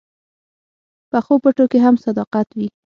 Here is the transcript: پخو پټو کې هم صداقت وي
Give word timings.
پخو 1.11 1.33
پټو 1.43 1.65
کې 1.71 1.79
هم 1.85 1.95
صداقت 2.05 2.47
وي 2.57 2.67